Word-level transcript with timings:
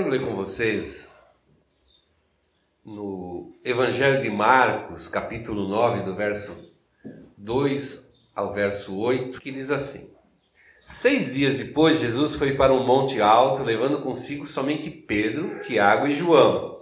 quero 0.00 0.08
ler 0.08 0.22
com 0.22 0.34
vocês 0.34 1.14
no 2.82 3.52
Evangelho 3.62 4.22
de 4.22 4.30
Marcos, 4.30 5.08
capítulo 5.08 5.68
9, 5.68 6.04
do 6.04 6.14
verso 6.14 6.72
2 7.36 8.14
ao 8.34 8.54
verso 8.54 8.98
8, 8.98 9.38
que 9.38 9.52
diz 9.52 9.70
assim: 9.70 10.16
Seis 10.86 11.34
dias 11.34 11.58
depois, 11.58 12.00
Jesus 12.00 12.36
foi 12.36 12.54
para 12.54 12.72
um 12.72 12.82
monte 12.82 13.20
alto, 13.20 13.62
levando 13.62 14.00
consigo 14.00 14.46
somente 14.46 14.88
Pedro, 14.88 15.60
Tiago 15.60 16.06
e 16.06 16.14
João. 16.14 16.80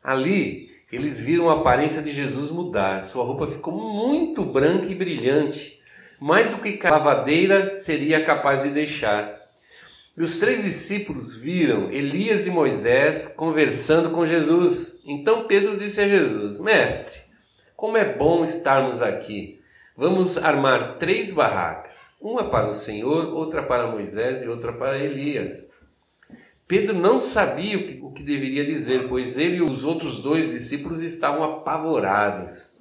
Ali, 0.00 0.70
eles 0.92 1.18
viram 1.18 1.50
a 1.50 1.54
aparência 1.54 2.00
de 2.00 2.12
Jesus 2.12 2.52
mudar. 2.52 3.02
Sua 3.02 3.24
roupa 3.24 3.48
ficou 3.48 3.74
muito 3.74 4.44
branca 4.44 4.86
e 4.86 4.94
brilhante, 4.94 5.82
mais 6.20 6.52
do 6.52 6.58
que 6.58 6.78
a 6.86 6.90
lavadeira 6.90 7.76
seria 7.76 8.24
capaz 8.24 8.62
de 8.62 8.68
deixar. 8.68 9.41
E 10.14 10.22
os 10.22 10.38
três 10.38 10.62
discípulos 10.62 11.34
viram 11.36 11.90
Elias 11.90 12.46
e 12.46 12.50
Moisés 12.50 13.28
conversando 13.28 14.10
com 14.10 14.26
Jesus. 14.26 15.02
Então 15.06 15.44
Pedro 15.44 15.78
disse 15.78 16.02
a 16.02 16.08
Jesus: 16.08 16.58
Mestre, 16.58 17.18
como 17.74 17.96
é 17.96 18.14
bom 18.14 18.44
estarmos 18.44 19.00
aqui. 19.00 19.60
Vamos 19.96 20.36
armar 20.36 20.98
três 20.98 21.32
barracas: 21.32 22.16
uma 22.20 22.50
para 22.50 22.68
o 22.68 22.74
Senhor, 22.74 23.34
outra 23.34 23.62
para 23.62 23.86
Moisés 23.86 24.42
e 24.42 24.48
outra 24.48 24.70
para 24.72 24.98
Elias. 24.98 25.72
Pedro 26.68 26.98
não 26.98 27.18
sabia 27.18 27.78
o 27.78 27.86
que, 27.86 28.00
o 28.02 28.10
que 28.10 28.22
deveria 28.22 28.66
dizer, 28.66 29.08
pois 29.08 29.38
ele 29.38 29.56
e 29.56 29.62
os 29.62 29.84
outros 29.84 30.20
dois 30.20 30.50
discípulos 30.50 31.02
estavam 31.02 31.42
apavorados. 31.42 32.78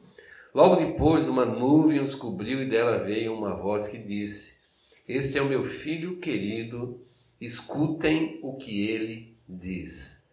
Logo 0.54 0.76
depois, 0.76 1.30
uma 1.30 1.46
nuvem 1.46 2.02
os 2.02 2.14
cobriu 2.14 2.62
e 2.62 2.66
dela 2.66 2.98
veio 3.00 3.34
uma 3.34 3.56
voz 3.56 3.88
que 3.88 3.98
disse: 3.98 4.64
Este 5.08 5.38
é 5.38 5.42
o 5.42 5.48
meu 5.48 5.64
filho 5.64 6.18
querido 6.18 7.00
escutem 7.42 8.40
o 8.44 8.56
que 8.56 8.88
ele 8.88 9.36
diz. 9.50 10.30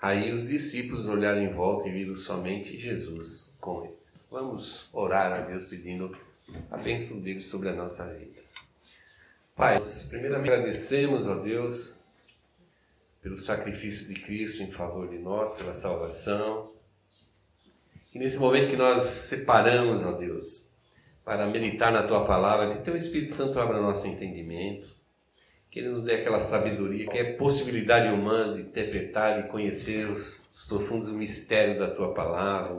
Aí 0.00 0.32
os 0.32 0.46
discípulos 0.48 1.08
olharam 1.08 1.42
em 1.42 1.50
volta 1.50 1.88
e 1.88 1.92
viram 1.92 2.14
somente 2.14 2.78
Jesus 2.78 3.56
com 3.60 3.84
eles. 3.84 4.26
Vamos 4.30 4.88
orar 4.92 5.32
a 5.32 5.40
Deus 5.40 5.64
pedindo 5.64 6.16
a 6.70 6.76
bênção 6.76 7.20
dele 7.20 7.40
sobre 7.40 7.68
a 7.68 7.72
nossa 7.72 8.06
vida. 8.14 8.40
Pai, 9.56 9.76
primeiramente 10.08 10.50
agradecemos 10.50 11.28
a 11.28 11.34
Deus 11.34 12.04
pelo 13.20 13.38
sacrifício 13.38 14.08
de 14.08 14.20
Cristo 14.20 14.62
em 14.62 14.72
favor 14.72 15.08
de 15.08 15.18
nós, 15.18 15.54
pela 15.54 15.74
salvação. 15.74 16.72
E 18.12 18.18
nesse 18.18 18.38
momento 18.38 18.70
que 18.70 18.76
nós 18.76 19.04
separamos, 19.04 20.04
ó 20.04 20.12
Deus, 20.12 20.72
para 21.24 21.46
meditar 21.46 21.92
na 21.92 22.02
tua 22.02 22.24
palavra, 22.24 22.74
que 22.74 22.84
teu 22.84 22.96
Espírito 22.96 23.34
Santo 23.34 23.60
abra 23.60 23.80
nosso 23.80 24.06
entendimento 24.06 25.01
que 25.72 25.80
Ele 25.80 25.88
nos 25.88 26.04
dê 26.04 26.16
aquela 26.16 26.38
sabedoria, 26.38 27.08
que 27.08 27.16
é 27.16 27.32
possibilidade 27.32 28.12
humana 28.12 28.52
de 28.52 28.60
interpretar 28.60 29.40
e 29.40 29.48
conhecer 29.48 30.06
os, 30.06 30.42
os 30.54 30.64
profundos 30.66 31.10
mistérios 31.10 31.78
da 31.78 31.88
Tua 31.88 32.12
palavra. 32.12 32.78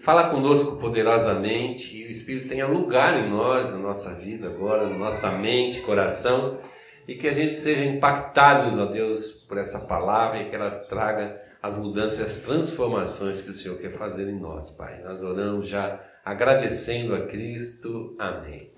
Fala 0.00 0.30
conosco 0.30 0.80
poderosamente 0.80 1.98
e 1.98 2.06
o 2.06 2.10
Espírito 2.10 2.48
tenha 2.48 2.66
lugar 2.66 3.18
em 3.18 3.28
nós, 3.28 3.72
na 3.72 3.78
nossa 3.78 4.14
vida 4.14 4.48
agora, 4.48 4.88
na 4.88 4.96
nossa 4.96 5.32
mente, 5.32 5.82
coração, 5.82 6.58
e 7.06 7.14
que 7.14 7.28
a 7.28 7.32
gente 7.34 7.54
seja 7.54 7.84
impactados, 7.84 8.78
ó 8.78 8.86
Deus, 8.86 9.44
por 9.46 9.58
essa 9.58 9.80
palavra 9.80 10.40
e 10.40 10.48
que 10.48 10.56
ela 10.56 10.70
traga 10.70 11.38
as 11.62 11.76
mudanças, 11.76 12.20
as 12.26 12.38
transformações 12.38 13.42
que 13.42 13.50
o 13.50 13.54
Senhor 13.54 13.76
quer 13.76 13.92
fazer 13.92 14.30
em 14.30 14.40
nós, 14.40 14.70
Pai. 14.70 15.02
Nós 15.04 15.22
oramos 15.22 15.68
já 15.68 16.00
agradecendo 16.24 17.14
a 17.14 17.26
Cristo. 17.26 18.16
Amém. 18.18 18.72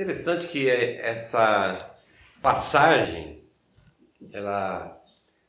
Interessante 0.00 0.48
que 0.48 0.66
é 0.66 1.06
essa 1.06 1.94
passagem 2.40 3.42
ela 4.32 4.98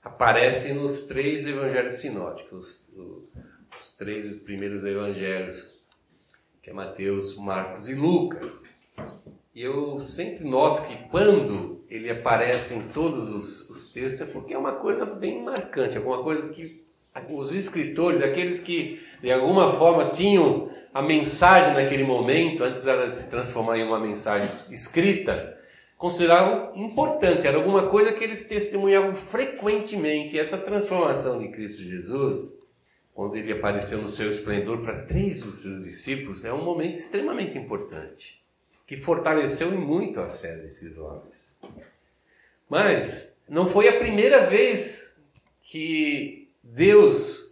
aparece 0.03 0.73
nos 0.73 1.05
três 1.05 1.47
evangelhos 1.47 1.93
sinóticos, 1.93 2.93
os 3.79 3.95
três 3.95 4.39
primeiros 4.39 4.83
evangelhos, 4.83 5.77
que 6.61 6.69
é 6.69 6.73
Mateus, 6.73 7.37
Marcos 7.37 7.87
e 7.87 7.95
Lucas. 7.95 8.81
E 9.55 9.61
eu 9.61 10.01
sempre 10.01 10.43
noto 10.43 10.85
que 10.85 10.97
quando 11.07 11.85
ele 11.89 12.09
aparece 12.09 12.75
em 12.75 12.89
todos 12.89 13.31
os, 13.31 13.69
os 13.69 13.93
textos 13.93 14.27
é 14.27 14.31
porque 14.33 14.53
é 14.53 14.57
uma 14.57 14.73
coisa 14.73 15.05
bem 15.05 15.41
marcante, 15.41 15.95
alguma 15.95 16.21
coisa 16.23 16.49
que 16.49 16.83
os 17.29 17.55
escritores, 17.55 18.21
aqueles 18.21 18.59
que 18.59 19.01
de 19.21 19.31
alguma 19.31 19.71
forma 19.71 20.09
tinham 20.09 20.69
a 20.93 21.01
mensagem 21.01 21.73
naquele 21.73 22.03
momento, 22.03 22.63
antes 22.63 22.83
dela 22.83 23.09
de 23.09 23.15
se 23.15 23.29
transformar 23.29 23.77
em 23.77 23.83
uma 23.83 23.99
mensagem 23.99 24.49
escrita, 24.69 25.57
consideravam 25.97 26.75
importante, 26.75 27.47
era 27.47 27.57
alguma 27.57 27.87
coisa 27.87 28.11
que 28.11 28.23
eles 28.23 28.47
testemunhavam 28.47 29.13
frequentemente. 29.13 30.35
E 30.35 30.39
essa 30.39 30.57
transformação 30.57 31.39
de 31.39 31.47
Cristo 31.49 31.83
Jesus, 31.83 32.63
quando 33.13 33.35
ele 33.35 33.53
apareceu 33.53 33.99
no 33.99 34.09
seu 34.09 34.29
esplendor 34.29 34.81
para 34.81 35.03
três 35.03 35.43
dos 35.43 35.61
seus 35.61 35.83
discípulos, 35.85 36.43
é 36.43 36.51
um 36.51 36.65
momento 36.65 36.95
extremamente 36.95 37.57
importante, 37.57 38.43
que 38.85 38.97
fortaleceu 38.97 39.71
muito 39.71 40.19
a 40.19 40.29
fé 40.29 40.57
desses 40.57 40.97
homens. 40.97 41.61
Mas 42.67 43.45
não 43.47 43.67
foi 43.67 43.87
a 43.87 43.97
primeira 43.97 44.45
vez 44.45 45.27
que 45.61 46.49
Deus 46.63 47.50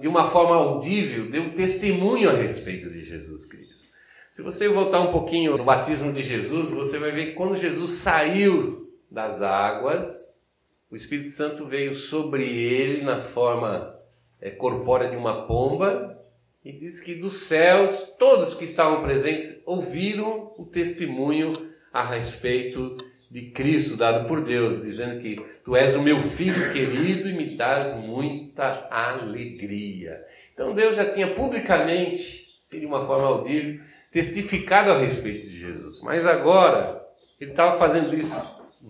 de 0.00 0.08
uma 0.08 0.28
forma 0.28 0.56
audível, 0.56 1.30
deu 1.30 1.52
testemunho 1.54 2.30
a 2.30 2.32
respeito 2.32 2.90
de 2.90 3.04
Jesus 3.04 3.46
Cristo. 3.46 3.94
Se 4.32 4.42
você 4.42 4.68
voltar 4.68 5.00
um 5.00 5.12
pouquinho 5.12 5.56
no 5.56 5.64
batismo 5.64 6.12
de 6.12 6.22
Jesus, 6.22 6.70
você 6.70 6.98
vai 6.98 7.12
ver 7.12 7.26
que 7.26 7.32
quando 7.34 7.54
Jesus 7.54 7.92
saiu 7.92 8.92
das 9.10 9.42
águas, 9.42 10.42
o 10.90 10.96
Espírito 10.96 11.30
Santo 11.30 11.66
veio 11.66 11.94
sobre 11.94 12.44
ele 12.44 13.04
na 13.04 13.20
forma 13.20 13.96
é, 14.40 14.50
corpórea 14.50 15.08
de 15.08 15.16
uma 15.16 15.46
pomba, 15.46 16.18
e 16.64 16.72
diz 16.72 17.00
que 17.00 17.14
dos 17.14 17.34
céus, 17.34 18.16
todos 18.18 18.54
que 18.54 18.64
estavam 18.64 19.02
presentes 19.02 19.62
ouviram 19.66 20.52
o 20.58 20.64
testemunho 20.64 21.70
a 21.92 22.02
respeito 22.02 22.96
de 23.34 23.46
Cristo 23.46 23.96
dado 23.96 24.28
por 24.28 24.42
Deus, 24.42 24.80
dizendo 24.80 25.18
que 25.18 25.44
tu 25.64 25.74
és 25.74 25.96
o 25.96 26.02
meu 26.02 26.22
filho 26.22 26.72
querido 26.72 27.28
e 27.28 27.32
me 27.32 27.56
dás 27.56 27.96
muita 27.96 28.86
alegria. 28.88 30.24
Então 30.54 30.72
Deus 30.72 30.94
já 30.94 31.04
tinha 31.10 31.26
publicamente, 31.26 32.56
se 32.62 32.78
de 32.78 32.86
uma 32.86 33.04
forma 33.04 33.26
audível, 33.26 33.80
testificado 34.12 34.92
a 34.92 34.98
respeito 34.98 35.48
de 35.48 35.58
Jesus. 35.58 36.00
Mas 36.02 36.26
agora 36.26 37.04
ele 37.40 37.50
estava 37.50 37.76
fazendo 37.76 38.14
isso 38.14 38.40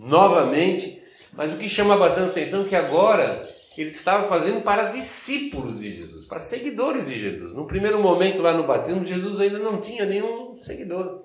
novamente, 0.03 1.01
mas 1.33 1.55
o 1.55 1.57
que 1.57 1.67
chama 1.67 1.97
bastante 1.97 2.29
atenção 2.29 2.65
é 2.65 2.69
que 2.69 2.75
agora 2.75 3.49
ele 3.75 3.89
estava 3.89 4.27
fazendo 4.27 4.61
para 4.61 4.91
discípulos 4.91 5.79
de 5.79 5.91
Jesus, 5.91 6.27
para 6.27 6.39
seguidores 6.39 7.07
de 7.07 7.19
Jesus. 7.19 7.55
No 7.55 7.65
primeiro 7.65 7.99
momento 7.99 8.43
lá 8.43 8.53
no 8.53 8.67
batismo, 8.67 9.03
Jesus 9.03 9.41
ainda 9.41 9.57
não 9.57 9.81
tinha 9.81 10.05
nenhum 10.05 10.53
seguidor. 10.53 11.24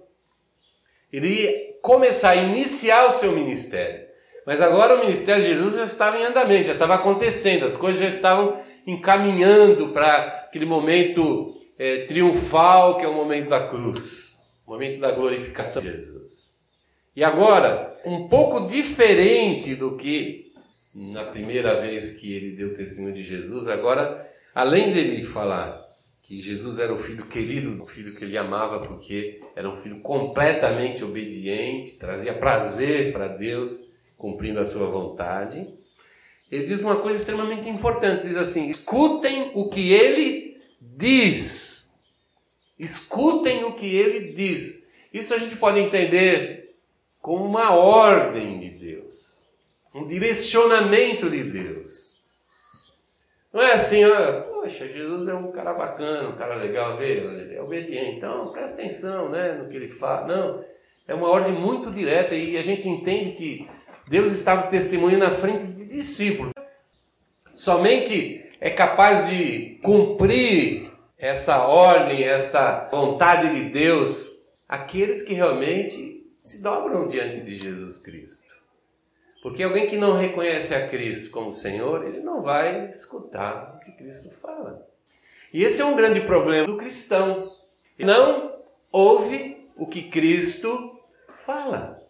Ele 1.13 1.29
ia 1.29 1.75
começar 1.83 2.31
a 2.31 2.37
iniciar 2.37 3.09
o 3.09 3.13
seu 3.13 3.33
ministério. 3.33 4.09
Mas 4.47 4.61
agora 4.61 4.97
o 4.97 5.01
ministério 5.01 5.43
de 5.43 5.51
Jesus 5.51 5.77
já 5.77 5.85
estava 5.85 6.19
em 6.19 6.25
andamento, 6.25 6.67
já 6.67 6.73
estava 6.73 6.95
acontecendo, 6.95 7.67
as 7.67 7.77
coisas 7.77 8.01
já 8.01 8.09
estavam 8.09 8.61
encaminhando 8.87 9.89
para 9.89 10.17
aquele 10.47 10.67
momento 10.67 11.59
é, 11.79 12.05
triunfal 12.07 12.99
que 12.99 13.05
é 13.05 13.09
o 13.09 13.15
momento 13.15 13.49
da 13.49 13.69
cruz, 13.69 14.49
o 14.67 14.73
momento 14.73 15.01
da 15.01 15.13
glorificação 15.13 15.83
de 15.83 15.93
Jesus. 15.93 16.59
E 17.15 17.23
agora, 17.23 17.93
um 18.05 18.29
pouco 18.29 18.67
diferente 18.67 19.75
do 19.75 19.97
que 19.97 20.53
na 20.95 21.25
primeira 21.25 21.81
vez 21.81 22.13
que 22.13 22.35
ele 22.35 22.57
deu 22.57 22.75
testemunho 22.75 23.15
de 23.15 23.23
Jesus, 23.23 23.69
agora, 23.69 24.29
além 24.55 24.93
dele 24.93 25.25
falar 25.25 25.80
que 26.23 26.43
Jesus 26.43 26.79
era 26.79 26.93
o 26.93 26.99
filho 26.99 27.27
querido, 27.27 27.83
o 27.83 27.87
filho 27.87 28.15
que 28.15 28.25
ele 28.25 28.37
amava 28.37 28.87
porque 28.87 29.41
era 29.57 29.69
um 29.69 29.77
filho 29.77 30.01
completamente 30.01 31.03
obediente, 31.03 31.97
trazia 31.97 32.35
prazer 32.35 33.13
para 33.13 33.29
Deus, 33.29 33.93
cumprindo 34.17 34.61
a 34.61 34.67
sua 34.67 34.87
vontade. 34.91 35.73
Ele 36.51 36.67
diz 36.67 36.83
uma 36.83 36.97
coisa 36.97 37.19
extremamente 37.19 37.69
importante, 37.69 38.27
diz 38.27 38.37
assim: 38.37 38.69
"Escutem 38.69 39.53
o 39.55 39.69
que 39.69 39.93
ele 39.93 40.61
diz. 40.81 42.01
Escutem 42.79 43.65
o 43.65 43.73
que 43.73 43.87
ele 43.87 44.33
diz". 44.33 44.89
Isso 45.13 45.35
a 45.35 45.39
gente 45.39 45.57
pode 45.57 45.81
entender 45.81 46.77
como 47.21 47.45
uma 47.45 47.75
ordem 47.75 48.59
de 48.61 48.71
Deus, 48.71 49.53
um 49.95 50.07
direcionamento 50.07 51.29
de 51.29 51.45
Deus. 51.45 52.10
Não 53.53 53.61
é 53.61 53.73
assim, 53.73 54.05
ah, 54.05 54.47
poxa, 54.49 54.87
Jesus 54.89 55.27
é 55.27 55.35
um 55.35 55.51
cara 55.51 55.75
bacana, 55.75 56.29
um 56.29 56.37
cara 56.37 56.55
legal, 56.55 56.97
vê, 56.97 57.19
ele 57.19 57.57
é 57.57 57.63
obediente, 57.63 58.17
então 58.17 58.53
presta 58.53 58.81
atenção 58.81 59.29
né, 59.29 59.55
no 59.55 59.69
que 59.69 59.77
ele 59.77 59.89
fala. 59.89 60.27
Não, 60.27 60.65
é 61.09 61.15
uma 61.15 61.29
ordem 61.29 61.53
muito 61.53 61.91
direta 61.91 62.35
e 62.35 62.57
a 62.57 62.63
gente 62.63 62.89
entende 62.89 63.33
que 63.33 63.69
Deus 64.09 64.33
estava 64.33 64.69
testemunhando 64.69 65.25
na 65.25 65.31
frente 65.33 65.67
de 65.67 65.87
discípulos. 65.87 66.53
Somente 67.53 68.49
é 68.61 68.71
capaz 68.71 69.29
de 69.29 69.81
cumprir 69.83 70.91
essa 71.19 71.67
ordem, 71.67 72.23
essa 72.23 72.89
vontade 72.91 73.53
de 73.53 73.71
Deus, 73.71 74.47
aqueles 74.69 75.23
que 75.23 75.35
realmente 75.35 76.25
se 76.41 76.63
dobram 76.63 77.09
diante 77.09 77.43
de 77.43 77.57
Jesus 77.57 77.99
Cristo. 77.99 78.50
Porque 79.43 79.63
alguém 79.63 79.87
que 79.87 79.97
não 79.97 80.17
reconhece 80.17 80.75
a 80.75 80.89
Cristo 80.89 81.31
como 81.31 81.53
Senhor, 81.53 82.05
ele 82.05 82.21
não 82.21 82.43
vai 82.43 82.91
escutar 82.91 83.77
o 83.77 83.81
que 83.81 83.93
Cristo 83.93 84.35
fala. 84.41 84.87
E 85.53 85.65
esse 85.65 85.81
é 85.81 85.85
um 85.85 85.97
grande 85.97 86.21
problema 86.23 86.67
do 86.67 86.77
cristão. 86.77 87.51
Não 87.99 88.55
ouve 88.93 89.69
o 89.77 89.87
que 89.87 90.03
Cristo 90.03 90.99
fala. 91.35 92.03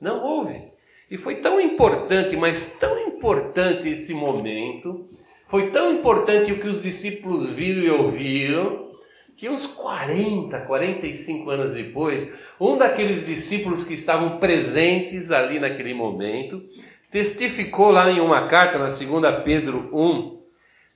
Não 0.00 0.24
ouve. 0.24 0.72
E 1.10 1.18
foi 1.18 1.36
tão 1.36 1.60
importante, 1.60 2.36
mas 2.36 2.78
tão 2.78 2.98
importante 3.08 3.88
esse 3.88 4.14
momento, 4.14 5.06
foi 5.48 5.70
tão 5.70 5.92
importante 5.92 6.50
o 6.50 6.58
que 6.58 6.66
os 6.66 6.82
discípulos 6.82 7.50
viram 7.50 7.82
e 7.82 7.90
ouviram, 7.90 8.90
que 9.36 9.48
uns 9.48 9.66
40, 9.66 10.60
45 10.60 11.50
anos 11.50 11.74
depois, 11.74 12.34
um 12.60 12.76
daqueles 12.78 13.26
discípulos 13.26 13.84
que 13.84 13.94
estavam 13.94 14.38
presentes 14.38 15.32
ali 15.32 15.58
naquele 15.58 15.92
momento, 15.92 16.64
testificou 17.10 17.90
lá 17.90 18.10
em 18.10 18.20
uma 18.20 18.46
carta, 18.46 18.78
na 18.78 18.86
2 18.86 19.42
Pedro 19.44 19.90
1, 19.92 20.40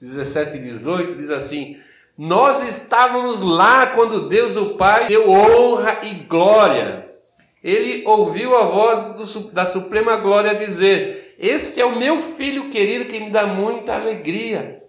17 0.01 0.57
e 0.57 0.61
18, 0.61 1.17
diz 1.17 1.31
assim: 1.31 1.81
Nós 2.17 2.67
estávamos 2.67 3.41
lá 3.41 3.89
quando 3.89 4.29
Deus 4.29 4.57
o 4.57 4.77
Pai 4.77 5.09
deu 5.09 5.29
honra 5.29 6.01
e 6.05 6.15
glória. 6.25 7.09
Ele 7.63 8.05
ouviu 8.07 8.57
a 8.57 8.63
voz 8.63 9.33
do, 9.33 9.51
da 9.51 9.67
Suprema 9.67 10.17
Glória 10.17 10.55
dizer: 10.55 11.35
Este 11.39 11.81
é 11.81 11.85
o 11.85 11.99
meu 11.99 12.21
filho 12.21 12.71
querido 12.71 13.07
que 13.07 13.19
me 13.19 13.31
dá 13.31 13.47
muita 13.47 13.97
alegria. 13.97 14.81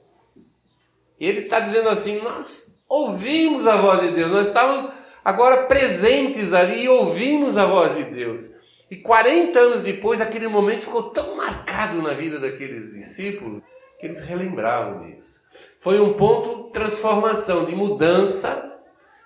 Ele 1.20 1.40
está 1.40 1.60
dizendo 1.60 1.90
assim: 1.90 2.22
Nós 2.22 2.69
ouvimos 2.90 3.68
a 3.68 3.78
voz 3.78 4.02
de 4.02 4.12
Deus, 4.12 4.32
nós 4.32 4.48
estávamos 4.48 4.92
agora 5.24 5.68
presentes 5.68 6.54
ali 6.54 6.86
e 6.86 6.90
ouvimos 6.90 7.56
a 7.56 7.66
voz 7.66 7.96
de 7.96 8.06
Deus. 8.06 8.58
E 8.90 8.98
40 8.98 9.60
anos 9.60 9.84
depois, 9.84 10.20
aquele 10.20 10.48
momento 10.48 10.86
ficou 10.86 11.12
tão 11.12 11.38
marcado 11.38 12.02
na 12.02 12.14
vida 12.14 12.40
daqueles 12.40 12.92
discípulos 12.92 13.62
que 14.00 14.08
eles 14.08 14.22
relembravam 14.22 15.06
disso. 15.06 15.48
Foi 15.80 16.02
um 16.02 16.14
ponto 16.14 16.64
de 16.64 16.74
transformação, 16.74 17.66
de 17.66 17.76
mudança 17.76 18.80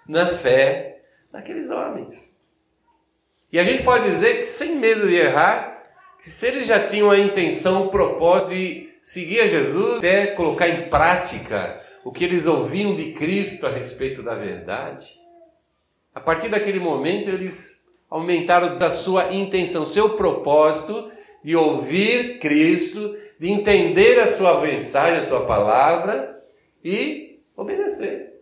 na 0.06 0.28
fé 0.28 1.02
daqueles 1.32 1.70
homens. 1.70 2.40
E 3.52 3.58
a 3.58 3.64
gente 3.64 3.84
pode 3.84 4.04
dizer 4.04 4.40
que, 4.40 4.46
sem 4.46 4.76
medo 4.76 5.08
de 5.08 5.16
errar, 5.16 5.84
que 6.20 6.30
se 6.30 6.48
eles 6.48 6.68
já 6.68 6.86
tinham 6.86 7.10
a 7.10 7.20
intenção, 7.20 7.86
o 7.86 7.90
propósito 7.90 8.50
de 8.50 8.90
seguir 9.02 9.42
a 9.42 9.48
Jesus, 9.48 10.00
até 10.00 10.28
colocar 10.28 10.68
em 10.68 10.90
prática 10.90 11.83
o 12.04 12.12
que 12.12 12.24
eles 12.24 12.46
ouviam 12.46 12.96
de 12.96 13.14
Cristo 13.14 13.66
a 13.66 13.70
respeito 13.70 14.22
da 14.22 14.36
verdade, 14.36 15.20
a 16.14 16.20
partir 16.20 16.50
daquele 16.50 16.80
momento 16.80 17.30
eles 17.30 17.92
aumentaram 18.10 18.78
da 18.78 18.92
sua 18.92 19.34
intenção, 19.34 19.88
seu 19.88 20.12
propósito 20.12 21.12
de 21.44 21.56
ouvir 21.56 22.40
Cristo, 22.40 23.18
de 23.40 23.50
entender 23.50 24.20
a 24.20 24.28
sua 24.28 24.62
mensagem, 24.62 25.20
a 25.20 25.26
sua 25.26 25.46
palavra 25.46 26.36
e 26.84 27.42
obedecer. 27.56 28.34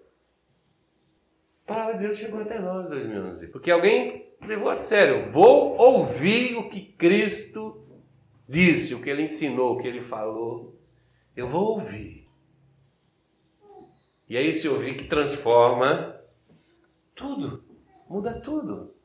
A 1.65 1.73
palavra 1.73 1.93
de 1.93 2.05
Deus 2.05 2.17
chegou 2.17 2.41
até 2.41 2.59
nós 2.59 2.87
em 2.87 2.89
2011, 2.89 3.47
porque 3.47 3.71
alguém 3.71 4.25
levou 4.45 4.69
a 4.69 4.75
sério. 4.75 5.31
Vou 5.31 5.77
ouvir 5.79 6.57
o 6.57 6.69
que 6.69 6.81
Cristo 6.81 7.81
disse, 8.47 8.93
o 8.93 9.01
que 9.01 9.09
ele 9.09 9.23
ensinou, 9.23 9.73
o 9.73 9.81
que 9.81 9.87
ele 9.87 10.01
falou. 10.01 10.75
Eu 11.35 11.47
vou 11.47 11.69
ouvir. 11.71 12.20
E 14.31 14.37
é 14.37 14.41
esse 14.41 14.69
ouvir 14.69 14.95
que 14.95 15.09
transforma 15.09 16.15
tudo, 17.13 17.61
muda 18.09 18.39
tudo. 18.39 18.95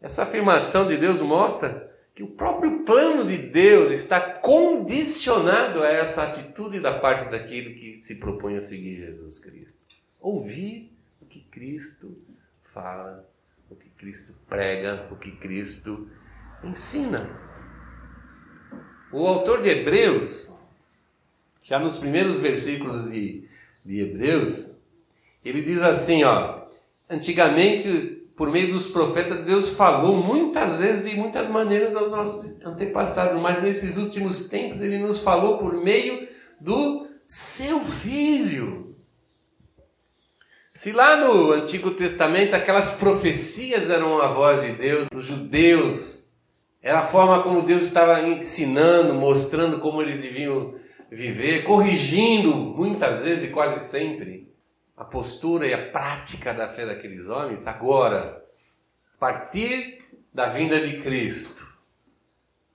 Essa 0.00 0.22
afirmação 0.22 0.86
de 0.86 0.96
Deus 0.98 1.20
mostra 1.20 1.92
que 2.14 2.22
o 2.22 2.28
próprio 2.28 2.84
plano 2.84 3.26
de 3.26 3.50
Deus 3.50 3.90
está 3.90 4.20
condicionado 4.20 5.82
a 5.82 5.88
essa 5.88 6.22
atitude 6.22 6.78
da 6.78 6.96
parte 7.00 7.28
daquele 7.28 7.74
que 7.74 8.00
se 8.00 8.20
propõe 8.20 8.56
a 8.56 8.60
seguir 8.60 9.04
Jesus 9.04 9.40
Cristo. 9.40 9.84
Ouvir 10.20 10.96
o 11.20 11.26
que 11.26 11.40
Cristo 11.40 12.16
fala, 12.62 13.28
o 13.68 13.74
que 13.74 13.88
Cristo 13.98 14.36
prega, 14.48 15.08
o 15.10 15.16
que 15.16 15.32
Cristo 15.32 16.08
ensina. 16.62 17.28
O 19.12 19.26
autor 19.26 19.60
de 19.60 19.70
Hebreus, 19.70 20.56
já 21.64 21.80
nos 21.80 21.98
primeiros 21.98 22.38
versículos 22.38 23.10
de 23.10 23.50
de 23.84 24.00
Hebreus, 24.00 24.82
ele 25.44 25.62
diz 25.62 25.82
assim, 25.82 26.24
ó, 26.24 26.62
antigamente 27.10 28.22
por 28.36 28.50
meio 28.50 28.72
dos 28.72 28.88
profetas 28.88 29.44
Deus 29.44 29.70
falou 29.70 30.16
muitas 30.16 30.78
vezes 30.78 31.08
de 31.10 31.16
muitas 31.16 31.48
maneiras 31.48 31.94
aos 31.94 32.10
nossos 32.10 32.64
antepassados, 32.64 33.40
mas 33.40 33.62
nesses 33.62 33.96
últimos 33.96 34.48
tempos 34.48 34.80
ele 34.80 34.98
nos 34.98 35.20
falou 35.20 35.58
por 35.58 35.74
meio 35.74 36.26
do 36.60 37.06
seu 37.26 37.80
filho. 37.80 38.96
Se 40.74 40.92
lá 40.92 41.16
no 41.16 41.52
Antigo 41.52 41.90
Testamento 41.90 42.54
aquelas 42.54 42.92
profecias 42.92 43.90
eram 43.90 44.20
a 44.20 44.28
voz 44.28 44.62
de 44.62 44.72
Deus, 44.72 45.06
os 45.14 45.26
judeus, 45.26 46.32
era 46.82 47.00
a 47.00 47.06
forma 47.06 47.42
como 47.42 47.62
Deus 47.62 47.82
estava 47.82 48.20
ensinando, 48.22 49.14
mostrando 49.14 49.78
como 49.78 50.00
eles 50.00 50.22
deviam 50.22 50.74
viver, 51.12 51.64
corrigindo 51.64 52.56
muitas 52.56 53.22
vezes 53.22 53.50
e 53.50 53.52
quase 53.52 53.80
sempre 53.80 54.50
a 54.96 55.04
postura 55.04 55.66
e 55.66 55.74
a 55.74 55.90
prática 55.90 56.54
da 56.54 56.68
fé 56.68 56.86
daqueles 56.86 57.28
homens. 57.28 57.66
Agora, 57.66 58.42
a 59.14 59.18
partir 59.18 60.02
da 60.32 60.46
vinda 60.46 60.80
de 60.80 61.02
Cristo, 61.02 61.70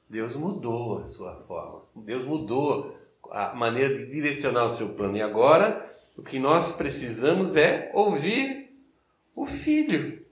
Deus 0.08 0.36
mudou 0.36 1.00
a 1.00 1.06
sua 1.06 1.36
forma, 1.38 1.84
Deus 1.96 2.26
mudou 2.26 2.96
a 3.32 3.56
maneira 3.56 3.96
de 3.96 4.06
direcionar 4.12 4.66
o 4.66 4.70
seu 4.70 4.94
plano. 4.94 5.18
E 5.18 5.22
agora, 5.22 5.88
o 6.16 6.22
que 6.22 6.38
nós 6.38 6.74
precisamos 6.74 7.56
é 7.56 7.92
ouvir 7.94 8.72
o 9.36 9.46
Filho. 9.48 10.24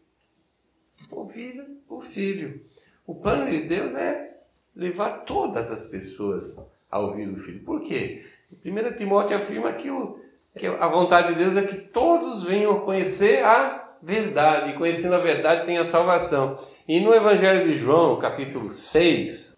Ouvir 1.09 1.65
o 1.89 1.99
Filho. 1.99 2.63
O 3.05 3.15
plano 3.15 3.49
de 3.49 3.63
Deus 3.63 3.95
é 3.95 4.37
levar 4.75 5.25
todas 5.25 5.71
as 5.71 5.87
pessoas 5.87 6.74
a 6.95 6.99
ouvir 6.99 7.29
o 7.29 7.35
Filho. 7.35 7.59
Por 7.65 7.81
quê? 7.81 8.25
1 8.63 8.95
Timóteo 8.95 9.35
afirma 9.35 9.73
que, 9.73 9.91
o, 9.91 10.17
que 10.57 10.65
a 10.65 10.87
vontade 10.87 11.33
de 11.33 11.39
Deus 11.39 11.57
é 11.57 11.63
que 11.63 11.75
todos 11.75 12.43
venham 12.43 12.79
conhecer 12.79 13.43
a 13.43 13.97
verdade, 14.01 14.69
e 14.69 14.73
conhecendo 14.75 15.15
a 15.15 15.19
verdade 15.19 15.65
tem 15.65 15.77
a 15.77 15.83
salvação. 15.83 16.57
E 16.87 17.01
no 17.01 17.13
Evangelho 17.13 17.69
de 17.69 17.77
João, 17.77 18.17
capítulo 18.17 18.69
6, 18.69 19.57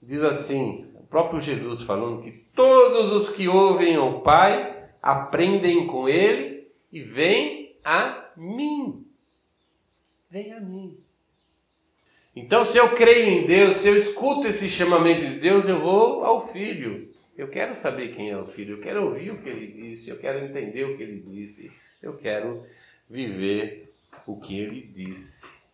diz 0.00 0.22
assim, 0.22 0.86
o 0.94 1.02
próprio 1.02 1.40
Jesus 1.40 1.82
falando 1.82 2.22
que 2.22 2.30
todos 2.30 3.10
os 3.10 3.30
que 3.30 3.48
ouvem 3.48 3.98
o 3.98 4.20
Pai 4.20 4.86
aprendem 5.02 5.88
com 5.88 6.08
Ele 6.08 6.68
e 6.92 7.02
vêm 7.02 7.76
a 7.82 8.28
mim. 8.36 9.04
Vem 10.30 10.52
a 10.52 10.60
mim. 10.60 11.03
Então, 12.36 12.66
se 12.66 12.76
eu 12.76 12.94
creio 12.96 13.30
em 13.30 13.46
Deus, 13.46 13.76
se 13.76 13.88
eu 13.88 13.96
escuto 13.96 14.48
esse 14.48 14.68
chamamento 14.68 15.20
de 15.20 15.38
Deus, 15.38 15.68
eu 15.68 15.78
vou 15.78 16.24
ao 16.24 16.46
Filho. 16.46 17.08
Eu 17.36 17.48
quero 17.48 17.74
saber 17.74 18.08
quem 18.08 18.30
é 18.30 18.36
o 18.36 18.46
Filho, 18.46 18.74
eu 18.74 18.80
quero 18.80 19.04
ouvir 19.04 19.30
o 19.30 19.42
que 19.42 19.48
ele 19.48 19.68
disse, 19.68 20.10
eu 20.10 20.18
quero 20.18 20.44
entender 20.44 20.84
o 20.84 20.96
que 20.96 21.02
ele 21.02 21.20
disse, 21.20 21.72
eu 22.02 22.16
quero 22.16 22.64
viver 23.08 23.92
o 24.26 24.36
que 24.38 24.58
ele 24.58 24.82
disse. 24.82 25.64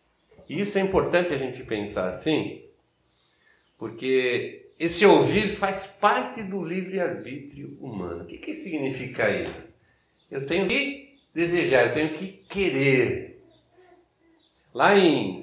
E 0.49 0.59
isso 0.59 0.77
é 0.77 0.81
importante 0.81 1.33
a 1.33 1.37
gente 1.37 1.63
pensar 1.63 2.07
assim, 2.07 2.63
porque 3.77 4.71
esse 4.77 5.05
ouvir 5.05 5.49
faz 5.49 5.99
parte 6.01 6.41
do 6.43 6.63
livre-arbítrio 6.63 7.77
humano. 7.79 8.23
O 8.23 8.27
que, 8.27 8.37
que 8.37 8.53
significa 8.53 9.29
isso? 9.29 9.69
Eu 10.29 10.47
tenho 10.47 10.67
que 10.67 11.19
desejar, 11.33 11.87
eu 11.87 11.93
tenho 11.93 12.13
que 12.13 12.27
querer. 12.49 13.39
Lá 14.73 14.97
em 14.97 15.40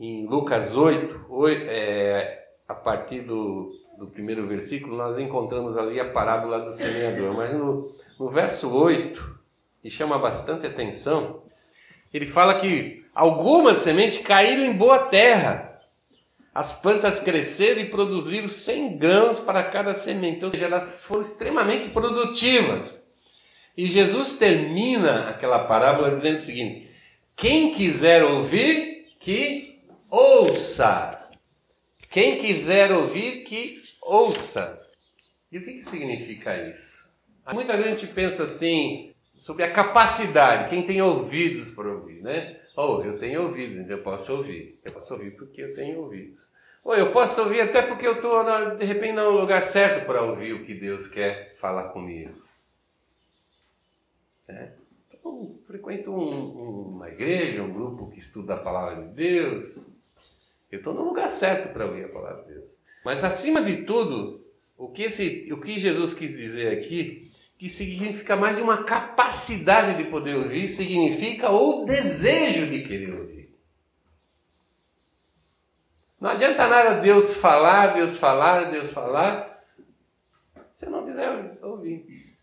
em 0.00 0.26
Lucas 0.26 0.74
8, 0.74 1.26
8 1.28 1.64
é, 1.68 2.46
a 2.66 2.74
partir 2.74 3.20
do, 3.20 3.70
do 3.98 4.06
primeiro 4.06 4.46
versículo, 4.46 4.96
nós 4.96 5.18
encontramos 5.18 5.76
ali 5.76 6.00
a 6.00 6.08
parábola 6.08 6.60
do 6.60 6.72
semeador. 6.72 7.34
Mas 7.34 7.52
no, 7.52 7.86
no 8.18 8.30
verso 8.30 8.74
8, 8.74 9.38
e 9.84 9.90
chama 9.90 10.18
bastante 10.18 10.66
atenção, 10.66 11.42
ele 12.12 12.24
fala 12.24 12.58
que 12.58 13.04
algumas 13.14 13.78
sementes 13.78 14.20
caíram 14.22 14.64
em 14.64 14.72
boa 14.74 15.00
terra. 15.00 15.82
As 16.54 16.80
plantas 16.80 17.20
cresceram 17.20 17.82
e 17.82 17.90
produziram 17.90 18.48
100 18.48 18.96
grãos 18.96 19.38
para 19.38 19.62
cada 19.64 19.92
semente, 19.92 20.44
ou 20.44 20.50
seja, 20.50 20.64
elas 20.64 21.04
foram 21.04 21.22
extremamente 21.22 21.90
produtivas. 21.90 23.12
E 23.76 23.86
Jesus 23.86 24.38
termina 24.38 25.28
aquela 25.28 25.60
parábola 25.60 26.14
dizendo 26.16 26.36
o 26.36 26.40
seguinte: 26.40 26.90
quem 27.36 27.72
quiser 27.72 28.24
ouvir, 28.24 29.14
que 29.18 29.69
ouça. 30.10 31.30
Quem 32.10 32.38
quiser 32.38 32.90
ouvir, 32.92 33.44
que 33.44 33.82
ouça. 34.02 34.78
E 35.50 35.58
o 35.58 35.64
que, 35.64 35.74
que 35.74 35.84
significa 35.84 36.56
isso? 36.56 37.14
Muita 37.52 37.80
gente 37.82 38.06
pensa 38.06 38.44
assim 38.44 39.14
sobre 39.38 39.64
a 39.64 39.72
capacidade, 39.72 40.68
quem 40.68 40.84
tem 40.84 41.00
ouvidos 41.00 41.70
para 41.70 41.90
ouvir, 41.90 42.20
né? 42.20 42.60
Oh, 42.76 43.02
eu 43.02 43.18
tenho 43.18 43.42
ouvidos, 43.42 43.76
então 43.76 43.96
eu 43.96 44.02
posso 44.02 44.32
ouvir. 44.36 44.78
Eu 44.84 44.92
posso 44.92 45.14
ouvir 45.14 45.32
porque 45.32 45.62
eu 45.62 45.74
tenho 45.74 46.00
ouvidos. 46.00 46.52
Ou 46.84 46.94
eu 46.94 47.12
posso 47.12 47.42
ouvir 47.42 47.60
até 47.60 47.82
porque 47.82 48.06
eu 48.06 48.14
estou, 48.14 48.44
de 48.76 48.84
repente, 48.84 49.12
no 49.12 49.30
lugar 49.30 49.62
certo 49.62 50.06
para 50.06 50.22
ouvir 50.22 50.54
o 50.54 50.64
que 50.64 50.74
Deus 50.74 51.06
quer 51.06 51.54
falar 51.54 51.88
comigo. 51.88 52.40
É. 54.48 54.72
Então, 55.08 55.58
frequento 55.64 56.10
um, 56.10 56.94
uma 56.96 57.08
igreja, 57.08 57.62
um 57.62 57.72
grupo 57.72 58.08
que 58.08 58.18
estuda 58.18 58.54
a 58.54 58.62
palavra 58.62 59.06
de 59.06 59.14
Deus. 59.14 59.96
Eu 60.70 60.78
estou 60.78 60.94
no 60.94 61.02
lugar 61.02 61.28
certo 61.28 61.72
para 61.72 61.86
ouvir 61.86 62.04
a 62.04 62.08
palavra 62.08 62.44
de 62.44 62.54
Deus. 62.54 62.78
Mas, 63.04 63.24
acima 63.24 63.62
de 63.62 63.84
tudo, 63.84 64.46
o 64.76 64.88
que, 64.88 65.02
esse, 65.02 65.52
o 65.52 65.60
que 65.60 65.78
Jesus 65.78 66.14
quis 66.14 66.38
dizer 66.38 66.78
aqui, 66.78 67.30
que 67.58 67.68
significa 67.68 68.36
mais 68.36 68.56
de 68.56 68.62
uma 68.62 68.84
capacidade 68.84 70.02
de 70.02 70.10
poder 70.10 70.36
ouvir, 70.36 70.68
significa 70.68 71.50
o 71.50 71.84
desejo 71.84 72.68
de 72.68 72.82
querer 72.82 73.14
ouvir. 73.14 73.54
Não 76.20 76.30
adianta 76.30 76.68
nada 76.68 77.00
Deus 77.00 77.34
falar, 77.34 77.88
Deus 77.94 78.16
falar, 78.16 78.70
Deus 78.70 78.92
falar, 78.92 79.64
se 80.70 80.86
eu 80.86 80.90
não 80.90 81.04
quiser 81.04 81.58
ouvir. 81.62 82.36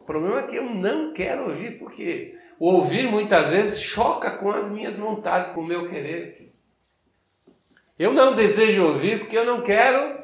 O 0.00 0.04
problema 0.04 0.40
é 0.40 0.46
que 0.46 0.56
eu 0.56 0.64
não 0.64 1.12
quero 1.12 1.50
ouvir, 1.50 1.78
porque 1.78 2.36
o 2.62 2.74
ouvir 2.74 3.10
muitas 3.10 3.48
vezes 3.48 3.82
choca 3.82 4.30
com 4.30 4.48
as 4.48 4.68
minhas 4.68 4.96
vontades, 4.96 5.52
com 5.52 5.62
o 5.62 5.66
meu 5.66 5.88
querer. 5.88 6.48
Eu 7.98 8.12
não 8.12 8.36
desejo 8.36 8.86
ouvir 8.86 9.18
porque 9.18 9.36
eu 9.36 9.44
não 9.44 9.62
quero 9.62 10.22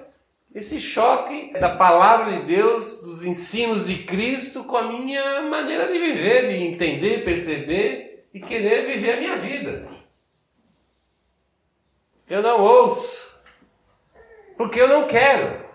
esse 0.54 0.80
choque 0.80 1.52
da 1.54 1.70
palavra 1.70 2.38
de 2.38 2.44
Deus, 2.44 3.02
dos 3.02 3.24
ensinos 3.24 3.88
de 3.88 4.04
Cristo 4.04 4.62
com 4.62 4.76
a 4.76 4.84
minha 4.84 5.42
maneira 5.42 5.88
de 5.88 5.98
viver, 5.98 6.46
de 6.46 6.62
entender, 6.62 7.24
perceber 7.24 8.28
e 8.32 8.38
querer 8.38 8.86
viver 8.86 9.14
a 9.14 9.16
minha 9.16 9.36
vida. 9.36 9.88
Eu 12.28 12.40
não 12.40 12.60
ouço. 12.60 13.42
Porque 14.56 14.80
eu 14.80 14.86
não 14.86 15.08
quero. 15.08 15.66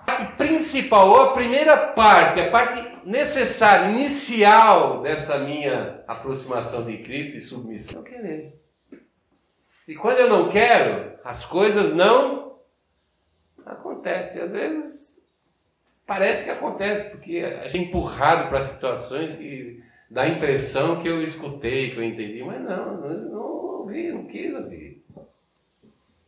A 0.00 0.04
parte 0.06 0.36
principal, 0.36 1.06
ou 1.06 1.20
a 1.20 1.32
primeira 1.32 1.76
parte, 1.88 2.40
a 2.40 2.50
parte 2.50 2.91
necessária, 3.04 3.90
inicial 3.90 5.02
dessa 5.02 5.38
minha 5.40 6.02
aproximação 6.06 6.84
de 6.84 6.98
Cristo 6.98 7.38
e 7.38 7.40
submissão, 7.40 7.96
eu 7.98 8.02
querer. 8.02 8.52
E 9.86 9.94
quando 9.94 10.18
eu 10.18 10.28
não 10.28 10.48
quero, 10.48 11.18
as 11.24 11.44
coisas 11.44 11.94
não 11.94 12.58
acontecem. 13.66 14.42
Às 14.42 14.52
vezes 14.52 15.30
parece 16.06 16.44
que 16.44 16.50
acontece, 16.50 17.10
porque 17.10 17.38
a 17.38 17.68
gente 17.68 17.78
é 17.78 17.88
empurrado 17.88 18.48
para 18.48 18.62
situações 18.62 19.36
que 19.36 19.82
dá 20.10 20.22
a 20.22 20.28
impressão 20.28 21.00
que 21.00 21.08
eu 21.08 21.22
escutei, 21.22 21.90
que 21.90 21.96
eu 21.96 22.04
entendi, 22.04 22.42
mas 22.44 22.60
não, 22.62 23.00
não, 23.00 23.42
ouvi, 23.80 24.12
não 24.12 24.26
quis 24.26 24.54
ouvir 24.54 25.02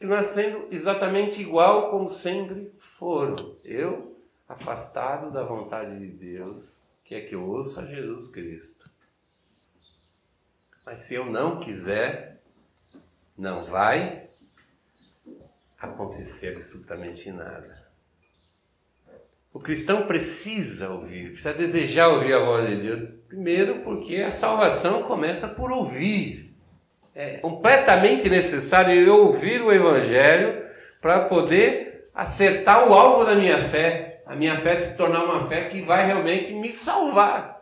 nascendo 0.05 0.67
exatamente 0.71 1.41
igual 1.41 1.91
como 1.91 2.09
sempre 2.09 2.73
foram. 2.79 3.57
Eu, 3.65 4.14
afastado 4.49 5.31
da 5.31 5.43
vontade 5.45 5.99
de 5.99 6.09
Deus, 6.09 6.81
que 7.05 7.15
é 7.15 7.21
que 7.21 7.35
eu 7.35 7.49
ouça 7.49 7.87
Jesus 7.87 8.29
Cristo. 8.29 8.91
Mas 10.85 11.01
se 11.03 11.15
eu 11.15 11.27
não 11.27 11.59
quiser, 11.59 12.43
não 13.37 13.65
vai 13.65 14.29
acontecer 15.79 16.55
absolutamente 16.55 17.31
nada. 17.31 17.85
O 19.53 19.61
cristão 19.61 20.07
precisa 20.07 20.91
ouvir, 20.91 21.33
precisa 21.33 21.55
desejar 21.55 22.09
ouvir 22.09 22.35
a 22.35 22.45
voz 22.45 22.69
de 22.69 22.77
Deus. 22.77 23.01
Primeiro, 23.29 23.83
porque 23.83 24.17
a 24.17 24.31
salvação 24.31 25.05
começa 25.05 25.49
por 25.49 25.71
ouvir 25.71 26.55
é 27.15 27.37
completamente 27.37 28.29
necessário 28.29 28.93
eu 28.93 29.27
ouvir 29.27 29.63
o 29.63 29.73
Evangelho 29.73 30.65
para 31.01 31.21
poder 31.21 32.09
acertar 32.13 32.89
o 32.89 32.93
alvo 32.93 33.25
da 33.25 33.37
minha 33.37 33.59
fé, 33.59 34.04
a 34.27 34.35
minha 34.35 34.57
fé 34.57 34.75
se 34.75 34.97
tornar 34.97 35.25
uma 35.25 35.47
fé 35.47 35.69
que 35.69 35.83
vai 35.83 36.07
realmente 36.07 36.53
me 36.53 36.71
salvar. 36.71 37.55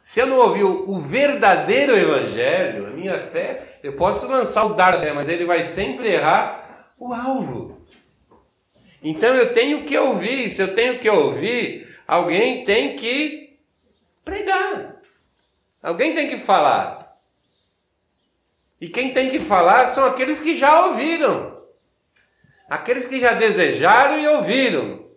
Se 0.00 0.20
eu 0.20 0.26
não 0.26 0.38
ouvir 0.38 0.64
o 0.64 0.98
verdadeiro 0.98 1.96
Evangelho, 1.96 2.86
a 2.86 2.90
minha 2.90 3.18
fé, 3.18 3.78
eu 3.82 3.94
posso 3.94 4.28
lançar 4.28 4.64
o 4.64 4.74
dardo, 4.74 5.14
mas 5.14 5.28
ele 5.28 5.44
vai 5.44 5.62
sempre 5.62 6.08
errar 6.08 6.86
o 6.98 7.12
alvo. 7.12 7.78
Então 9.02 9.34
eu 9.34 9.52
tenho 9.52 9.84
que 9.84 9.96
ouvir, 9.96 10.50
se 10.50 10.60
eu 10.60 10.74
tenho 10.74 10.98
que 10.98 11.08
ouvir, 11.08 11.96
alguém 12.06 12.64
tem 12.64 12.96
que 12.96 13.58
pregar. 14.24 14.96
Alguém 15.82 16.14
tem 16.14 16.28
que 16.28 16.38
falar. 16.38 17.10
E 18.80 18.88
quem 18.88 19.12
tem 19.12 19.28
que 19.30 19.38
falar 19.38 19.88
são 19.88 20.04
aqueles 20.04 20.40
que 20.40 20.56
já 20.56 20.86
ouviram. 20.86 21.59
Aqueles 22.70 23.04
que 23.04 23.18
já 23.18 23.34
desejaram 23.34 24.16
e 24.20 24.28
ouviram. 24.28 25.10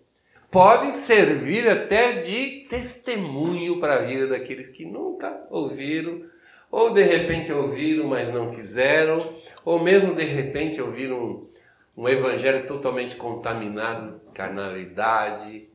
Podem 0.49 0.91
servir 0.91 1.69
até 1.69 2.21
de 2.21 2.65
testemunho 2.67 3.79
para 3.79 3.97
a 3.97 4.01
vida 4.01 4.27
daqueles 4.27 4.69
que 4.69 4.85
nunca 4.85 5.45
ouviram, 5.51 6.25
ou 6.71 6.91
de 6.91 7.03
repente 7.03 7.53
ouviram, 7.53 8.07
mas 8.07 8.31
não 8.31 8.49
quiseram, 8.49 9.19
ou 9.63 9.79
mesmo 9.79 10.15
de 10.15 10.23
repente 10.23 10.81
ouviram 10.81 11.23
um, 11.23 11.47
um 11.95 12.09
evangelho 12.09 12.65
totalmente 12.65 13.15
contaminado 13.15 14.19
de 14.27 14.33
carnalidade, 14.33 15.69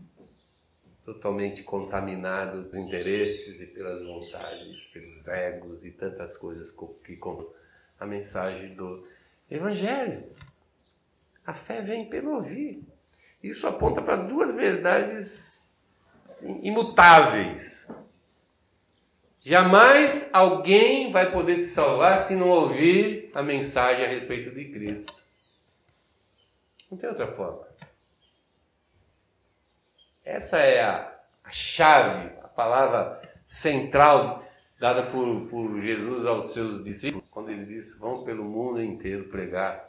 totalmente 1.05 1.63
contaminado 1.63 2.65
dos 2.65 2.77
interesses 2.77 3.61
e 3.61 3.67
pelas 3.69 4.03
vontades, 4.05 4.89
pelos 4.89 5.29
egos 5.29 5.85
e 5.85 5.93
tantas 5.93 6.37
coisas 6.37 6.73
que 6.73 7.19
a 8.01 8.07
mensagem 8.07 8.75
do 8.75 9.07
Evangelho. 9.51 10.25
A 11.49 11.55
fé 11.55 11.81
vem 11.81 12.05
pelo 12.05 12.35
ouvir. 12.35 12.87
Isso 13.43 13.67
aponta 13.67 14.03
para 14.03 14.17
duas 14.17 14.55
verdades 14.55 15.73
assim, 16.23 16.61
imutáveis. 16.63 17.91
Jamais 19.41 20.31
alguém 20.35 21.11
vai 21.11 21.33
poder 21.33 21.57
se 21.57 21.71
salvar 21.75 22.19
se 22.19 22.37
não 22.37 22.51
ouvir 22.51 23.31
a 23.33 23.43
mensagem 23.43 24.05
a 24.05 24.09
respeito 24.09 24.55
de 24.55 24.67
Cristo. 24.67 25.25
Não 26.91 26.99
tem 26.99 27.09
outra 27.09 27.33
forma. 27.33 27.67
Essa 30.23 30.59
é 30.59 30.83
a, 30.83 31.19
a 31.45 31.51
chave, 31.51 32.29
a 32.43 32.49
palavra 32.49 33.23
central 33.47 34.47
dada 34.79 35.03
por, 35.05 35.49
por 35.49 35.81
Jesus 35.81 36.27
aos 36.27 36.53
seus 36.53 36.85
discípulos, 36.85 37.27
quando 37.31 37.49
ele 37.49 37.65
disse: 37.65 37.99
Vão 37.99 38.23
pelo 38.23 38.45
mundo 38.45 38.83
inteiro 38.83 39.31
pregar 39.31 39.89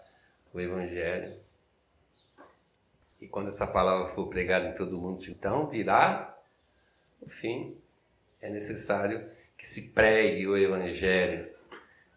o 0.54 0.62
Evangelho. 0.62 1.49
E 3.22 3.28
quando 3.28 3.50
essa 3.50 3.68
palavra 3.68 4.08
for 4.08 4.28
pregada 4.28 4.70
em 4.70 4.74
todo 4.74 4.98
mundo, 4.98 5.24
então 5.28 5.68
virá 5.68 6.38
o 7.22 7.30
fim. 7.30 7.76
É 8.42 8.50
necessário 8.50 9.30
que 9.58 9.68
se 9.68 9.92
pregue 9.92 10.48
o 10.48 10.58
Evangelho 10.58 11.50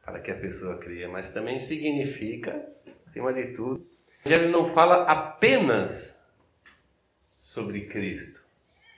para 0.05 0.21
que 0.21 0.31
a 0.31 0.39
pessoa 0.39 0.79
creia, 0.79 1.09
mas 1.09 1.33
também 1.33 1.59
significa, 1.59 2.69
acima 3.05 3.33
de 3.33 3.49
tudo, 3.49 3.85
o 4.25 4.29
Evangelho 4.29 4.53
não 4.53 4.69
fala 4.69 5.05
apenas 5.05 6.29
sobre 7.39 7.87
Cristo, 7.87 8.45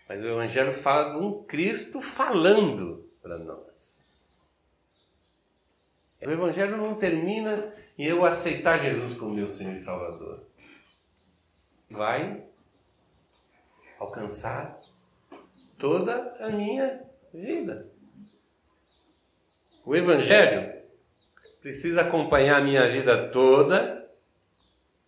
mas 0.06 0.22
o 0.22 0.26
Evangelho 0.26 0.74
fala 0.74 1.14
de 1.14 1.24
um 1.24 1.42
Cristo 1.44 2.02
falando 2.02 3.08
para 3.22 3.38
nós. 3.38 4.12
O 6.20 6.30
Evangelho 6.30 6.76
não 6.76 6.94
termina 6.94 7.74
em 7.98 8.04
eu 8.04 8.24
aceitar 8.24 8.78
Jesus 8.78 9.14
como 9.14 9.34
meu 9.34 9.46
Senhor 9.46 9.74
e 9.74 9.78
Salvador. 9.78 10.42
Vai 11.90 12.44
alcançar 13.98 14.78
toda 15.78 16.36
a 16.40 16.50
minha 16.50 17.02
vida. 17.32 17.88
O 19.84 19.94
Evangelho 19.94 20.72
precisa 21.60 22.02
acompanhar 22.02 22.58
a 22.58 22.64
minha 22.64 22.88
vida 22.88 23.28
toda. 23.28 24.06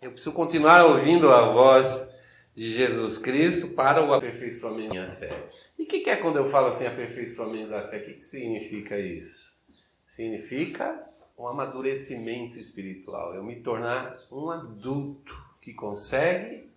Eu 0.00 0.12
preciso 0.12 0.34
continuar 0.34 0.84
ouvindo 0.84 1.30
a 1.30 1.50
voz 1.52 2.18
de 2.54 2.70
Jesus 2.72 3.18
Cristo 3.18 3.74
para 3.74 4.02
o 4.02 4.14
aperfeiçoamento 4.14 4.88
da 4.88 5.00
minha 5.00 5.10
fé. 5.12 5.30
E 5.78 5.82
o 5.82 5.86
que, 5.86 6.00
que, 6.00 6.10
é 6.10 6.16
quando 6.16 6.36
eu 6.36 6.48
falo 6.48 6.68
assim, 6.68 6.86
aperfeiçoamento 6.86 7.70
da 7.70 7.86
fé? 7.86 7.98
O 7.98 8.04
que, 8.04 8.14
que 8.14 8.26
significa 8.26 8.98
isso? 8.98 9.64
Significa 10.06 11.06
um 11.38 11.46
amadurecimento 11.46 12.58
espiritual, 12.58 13.34
eu 13.34 13.44
me 13.44 13.56
tornar 13.60 14.16
um 14.32 14.50
adulto 14.50 15.45
que 15.66 15.74
consegue 15.74 16.70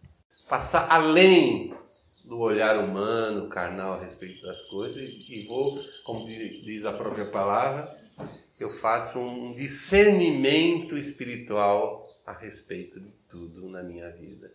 passar 0.48 0.90
além 0.90 1.76
do 2.26 2.40
olhar 2.40 2.76
humano, 2.80 3.48
carnal 3.48 3.94
a 3.94 4.02
respeito 4.02 4.42
das 4.42 4.66
coisas 4.66 5.04
e 5.04 5.46
vou, 5.48 5.80
como 6.04 6.26
diz 6.26 6.86
a 6.86 6.94
própria 6.94 7.30
palavra, 7.30 7.96
eu 8.60 8.72
faço 8.72 9.20
um 9.20 9.54
discernimento 9.54 10.98
espiritual 10.98 12.04
a 12.26 12.34
respeito 12.34 13.00
de 13.00 13.12
tudo 13.30 13.70
na 13.70 13.84
minha 13.84 14.10
vida. 14.10 14.52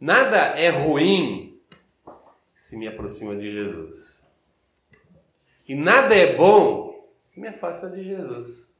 Nada 0.00 0.58
é 0.58 0.68
ruim 0.68 1.60
se 2.56 2.76
me 2.76 2.88
aproxima 2.88 3.36
de 3.36 3.52
Jesus. 3.52 4.32
E 5.68 5.76
nada 5.76 6.12
é 6.12 6.34
bom 6.34 7.06
Isso 7.22 7.38
me 7.38 7.46
afasta 7.46 7.90
de 7.90 8.02
Jesus. 8.02 8.74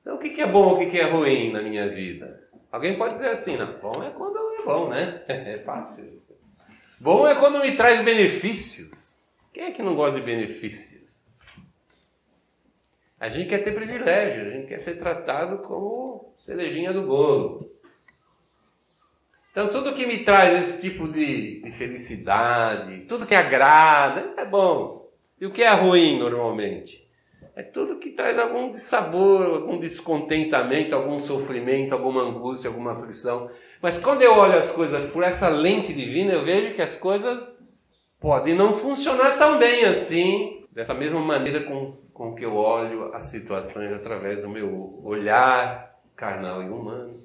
Então, 0.00 0.16
o 0.16 0.18
que 0.18 0.40
é 0.40 0.46
bom, 0.46 0.72
o 0.72 0.90
que 0.90 0.98
é 0.98 1.04
ruim 1.04 1.52
na 1.52 1.60
minha 1.60 1.86
vida? 1.90 2.43
Alguém 2.74 2.98
pode 2.98 3.14
dizer 3.14 3.28
assim, 3.28 3.56
não, 3.56 3.72
bom 3.78 4.02
é 4.02 4.10
quando 4.10 4.36
é 4.36 4.64
bom, 4.64 4.88
né? 4.88 5.22
É 5.28 5.58
fácil. 5.58 6.20
Bom 6.98 7.24
é 7.24 7.32
quando 7.36 7.60
me 7.60 7.76
traz 7.76 8.02
benefícios. 8.02 9.28
Quem 9.52 9.66
é 9.66 9.70
que 9.70 9.80
não 9.80 9.94
gosta 9.94 10.18
de 10.18 10.26
benefícios? 10.26 11.26
A 13.20 13.28
gente 13.28 13.48
quer 13.48 13.58
ter 13.58 13.76
privilégio, 13.76 14.48
a 14.48 14.50
gente 14.50 14.66
quer 14.66 14.80
ser 14.80 14.96
tratado 14.96 15.58
como 15.58 16.34
cerejinha 16.36 16.92
do 16.92 17.02
bolo. 17.02 17.70
Então, 19.52 19.68
tudo 19.68 19.94
que 19.94 20.04
me 20.04 20.24
traz 20.24 20.58
esse 20.58 20.90
tipo 20.90 21.06
de, 21.06 21.60
de 21.60 21.70
felicidade, 21.70 23.02
tudo 23.02 23.24
que 23.24 23.36
agrada, 23.36 24.34
é 24.36 24.44
bom. 24.44 25.08
E 25.40 25.46
o 25.46 25.52
que 25.52 25.62
é 25.62 25.70
ruim 25.70 26.18
normalmente? 26.18 27.03
É 27.56 27.62
tudo 27.62 27.98
que 27.98 28.10
traz 28.10 28.36
algum 28.38 28.70
dissabor, 28.70 29.46
algum 29.46 29.78
descontentamento, 29.78 30.94
algum 30.94 31.20
sofrimento, 31.20 31.92
alguma 31.92 32.22
angústia, 32.22 32.68
alguma 32.68 32.92
aflição. 32.94 33.48
Mas 33.80 33.98
quando 33.98 34.22
eu 34.22 34.34
olho 34.34 34.58
as 34.58 34.72
coisas 34.72 35.10
por 35.12 35.22
essa 35.22 35.48
lente 35.48 35.92
divina, 35.92 36.32
eu 36.32 36.44
vejo 36.44 36.74
que 36.74 36.82
as 36.82 36.96
coisas 36.96 37.68
podem 38.18 38.54
não 38.54 38.72
funcionar 38.72 39.38
tão 39.38 39.58
bem 39.58 39.84
assim, 39.84 40.64
dessa 40.72 40.94
mesma 40.94 41.20
maneira 41.20 41.60
com, 41.60 41.96
com 42.12 42.34
que 42.34 42.44
eu 42.44 42.56
olho 42.56 43.14
as 43.14 43.26
situações 43.26 43.92
através 43.92 44.40
do 44.40 44.48
meu 44.48 45.00
olhar 45.04 45.94
carnal 46.16 46.62
e 46.62 46.68
humano. 46.68 47.22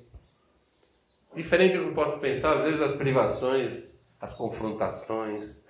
Diferente 1.34 1.78
do 1.78 1.84
que 1.84 1.90
eu 1.90 1.96
posso 1.96 2.20
pensar, 2.20 2.58
às 2.58 2.64
vezes 2.66 2.82
as 2.82 2.96
privações, 2.96 4.10
as 4.20 4.34
confrontações 4.34 5.66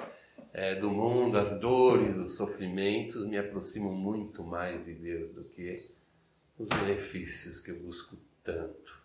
é, 0.53 0.75
do 0.75 0.89
mundo, 0.89 1.37
as 1.37 1.59
dores, 1.59 2.17
os 2.17 2.35
sofrimentos 2.35 3.25
me 3.25 3.37
aproximam 3.37 3.93
muito 3.93 4.43
mais 4.43 4.83
de 4.83 4.93
Deus 4.93 5.31
do 5.31 5.43
que 5.43 5.89
os 6.57 6.67
benefícios 6.69 7.59
que 7.59 7.71
eu 7.71 7.79
busco 7.79 8.17
tanto. 8.43 8.99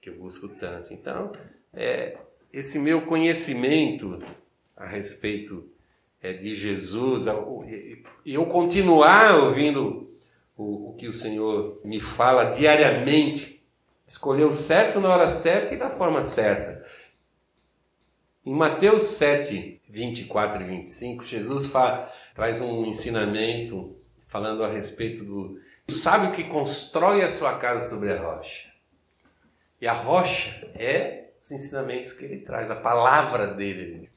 Que 0.00 0.10
eu 0.10 0.18
busco 0.18 0.48
tanto. 0.48 0.92
Então, 0.92 1.32
é, 1.72 2.18
esse 2.52 2.78
meu 2.78 3.02
conhecimento 3.02 4.18
a 4.76 4.86
respeito 4.86 5.68
é, 6.20 6.32
de 6.32 6.54
Jesus, 6.54 7.26
e 8.24 8.34
eu 8.34 8.46
continuar 8.46 9.36
ouvindo 9.36 10.10
o, 10.56 10.90
o 10.90 10.94
que 10.94 11.08
o 11.08 11.12
Senhor 11.12 11.80
me 11.84 12.00
fala 12.00 12.44
diariamente 12.50 13.52
Escolheu 14.12 14.52
certo 14.52 15.00
na 15.00 15.08
hora 15.08 15.26
certa 15.26 15.74
e 15.74 15.78
da 15.78 15.88
forma 15.88 16.20
certa. 16.20 16.81
Em 18.44 18.52
Mateus 18.52 19.04
7, 19.04 19.80
24 19.88 20.62
e 20.62 20.66
25, 20.66 21.24
Jesus 21.24 21.66
fala, 21.66 22.10
traz 22.34 22.60
um 22.60 22.84
ensinamento 22.84 23.94
falando 24.26 24.64
a 24.64 24.68
respeito 24.68 25.24
do, 25.24 25.60
sábio 25.88 26.32
que 26.32 26.44
constrói 26.44 27.22
a 27.22 27.30
sua 27.30 27.58
casa 27.58 27.88
sobre 27.88 28.10
a 28.12 28.20
rocha. 28.20 28.72
E 29.80 29.86
a 29.86 29.92
rocha 29.92 30.68
é 30.74 31.30
os 31.40 31.52
ensinamentos 31.52 32.12
que 32.12 32.24
ele 32.24 32.38
traz, 32.38 32.70
a 32.70 32.76
palavra 32.76 33.48
dele. 33.48 34.10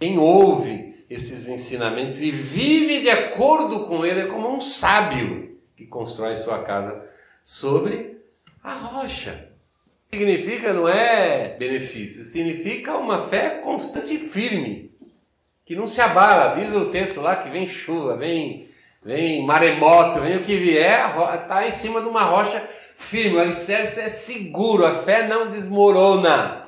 Quem 0.00 0.18
ouve 0.18 1.04
esses 1.08 1.48
ensinamentos 1.48 2.20
e 2.20 2.30
vive 2.30 3.00
de 3.00 3.10
acordo 3.10 3.86
com 3.86 4.04
ele 4.04 4.20
é 4.20 4.26
como 4.26 4.56
um 4.56 4.60
sábio 4.60 5.56
que 5.76 5.86
constrói 5.86 6.36
sua 6.36 6.62
casa 6.62 7.04
sobre 7.42 8.20
a 8.62 8.72
rocha. 8.72 9.45
Significa 10.16 10.72
não 10.72 10.88
é 10.88 11.56
benefício, 11.58 12.24
significa 12.24 12.96
uma 12.96 13.28
fé 13.28 13.60
constante 13.62 14.14
e 14.14 14.18
firme, 14.18 14.90
que 15.62 15.76
não 15.76 15.86
se 15.86 16.00
abala. 16.00 16.54
Diz 16.54 16.72
o 16.72 16.86
texto 16.86 17.20
lá 17.20 17.36
que 17.36 17.50
vem 17.50 17.68
chuva, 17.68 18.16
vem, 18.16 18.66
vem 19.04 19.44
maremoto, 19.44 20.22
vem 20.22 20.38
o 20.38 20.42
que 20.42 20.56
vier, 20.56 21.14
está 21.42 21.68
em 21.68 21.70
cima 21.70 22.00
de 22.00 22.08
uma 22.08 22.24
rocha 22.24 22.58
firme. 22.96 23.36
O 23.36 23.40
alicerce 23.40 24.00
é 24.00 24.08
seguro, 24.08 24.86
a 24.86 24.94
fé 24.94 25.28
não 25.28 25.50
desmorona. 25.50 26.66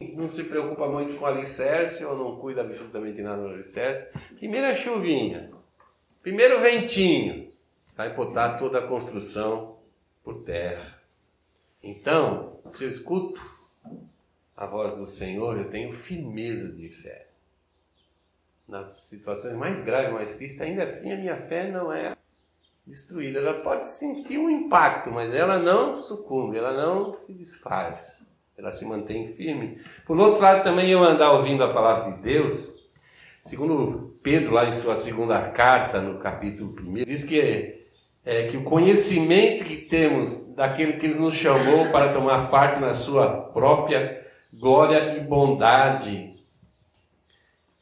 Não 0.00 0.28
se 0.28 0.44
preocupa 0.44 0.86
muito 0.86 1.16
com 1.16 1.24
o 1.24 1.28
alicerce 1.28 2.04
ou 2.04 2.16
não 2.16 2.36
cuida 2.36 2.60
absolutamente 2.60 3.20
nada 3.20 3.42
do 3.42 3.48
alicerce. 3.48 4.16
Primeira 4.36 4.76
chuvinha, 4.76 5.50
primeiro 6.22 6.60
ventinho, 6.60 7.50
vai 7.96 8.14
botar 8.14 8.50
toda 8.50 8.78
a 8.78 8.86
construção 8.86 9.78
por 10.22 10.44
terra. 10.44 10.93
Então, 11.86 12.56
se 12.70 12.82
eu 12.82 12.88
escuto 12.88 13.38
a 14.56 14.64
voz 14.64 14.96
do 14.96 15.06
Senhor, 15.06 15.58
eu 15.58 15.68
tenho 15.68 15.92
firmeza 15.92 16.74
de 16.74 16.88
fé. 16.88 17.26
Nas 18.66 18.86
situações 18.86 19.54
mais 19.54 19.84
graves, 19.84 20.10
mais 20.10 20.36
tristes, 20.38 20.62
ainda 20.62 20.84
assim 20.84 21.12
a 21.12 21.16
minha 21.16 21.36
fé 21.36 21.70
não 21.70 21.92
é 21.92 22.16
destruída. 22.86 23.38
Ela 23.38 23.60
pode 23.60 23.86
sentir 23.86 24.38
um 24.38 24.48
impacto, 24.48 25.10
mas 25.10 25.34
ela 25.34 25.58
não 25.58 25.94
sucumbe, 25.94 26.56
ela 26.56 26.72
não 26.72 27.12
se 27.12 27.34
desfaz. 27.34 28.34
Ela 28.56 28.72
se 28.72 28.86
mantém 28.86 29.34
firme. 29.34 29.78
Por 30.06 30.16
outro 30.16 30.40
lado, 30.42 30.64
também 30.64 30.88
eu 30.88 31.02
andar 31.02 31.32
ouvindo 31.32 31.62
a 31.62 31.74
palavra 31.74 32.14
de 32.14 32.22
Deus, 32.22 32.88
segundo 33.42 34.16
Pedro, 34.22 34.54
lá 34.54 34.64
em 34.64 34.72
sua 34.72 34.96
segunda 34.96 35.50
carta, 35.50 36.00
no 36.00 36.18
capítulo 36.18 36.74
1, 36.80 37.04
diz 37.04 37.24
que 37.24 37.83
é 38.24 38.44
que 38.44 38.56
o 38.56 38.64
conhecimento 38.64 39.64
que 39.64 39.76
temos 39.76 40.46
daquele 40.54 40.94
que 40.94 41.08
nos 41.08 41.34
chamou 41.34 41.90
para 41.90 42.12
tomar 42.12 42.50
parte 42.50 42.80
na 42.80 42.94
sua 42.94 43.28
própria 43.28 44.24
glória 44.52 45.16
e 45.16 45.20
bondade 45.20 46.34